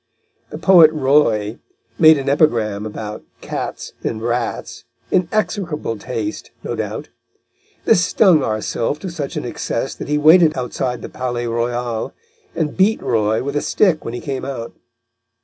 The 0.49 0.57
poet 0.57 0.91
Roy 0.91 1.59
made 1.99 2.17
an 2.17 2.27
epigram 2.27 2.87
about 2.87 3.23
"cats" 3.41 3.93
and 4.03 4.19
"rats," 4.19 4.83
in 5.11 5.29
execrable 5.31 5.95
taste, 5.95 6.49
no 6.63 6.75
doubt; 6.75 7.09
this 7.85 8.03
stung 8.03 8.41
our 8.41 8.61
Sylph 8.61 8.97
to 9.01 9.11
such 9.11 9.35
an 9.35 9.45
excess 9.45 9.93
that 9.93 10.07
he 10.09 10.17
waited 10.17 10.57
outside 10.57 11.03
the 11.03 11.07
Palais 11.09 11.45
Royal 11.45 12.15
and 12.55 12.75
beat 12.75 12.99
Roy 12.99 13.43
with 13.43 13.55
a 13.55 13.61
stick 13.61 14.03
when 14.03 14.15
he 14.15 14.21
came 14.21 14.43
out. 14.43 14.73